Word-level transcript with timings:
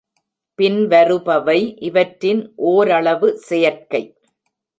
பின்வருபவை 0.59 1.57
இவற்றின் 1.81 2.41
ஓரளவு 2.55 3.29
செயற்கை. 3.49 4.03